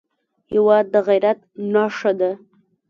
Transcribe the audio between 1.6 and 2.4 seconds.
نښه ده.